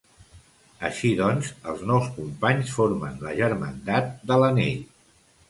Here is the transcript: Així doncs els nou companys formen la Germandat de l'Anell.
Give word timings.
Així 0.87 1.11
doncs 1.19 1.51
els 1.73 1.83
nou 1.91 2.01
companys 2.15 2.73
formen 2.79 3.21
la 3.27 3.35
Germandat 3.43 4.11
de 4.33 4.41
l'Anell. 4.45 4.83